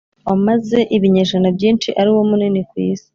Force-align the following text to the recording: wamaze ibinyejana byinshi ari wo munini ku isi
wamaze 0.27 0.79
ibinyejana 0.95 1.49
byinshi 1.57 1.89
ari 1.99 2.09
wo 2.15 2.21
munini 2.29 2.61
ku 2.69 2.75
isi 2.89 3.09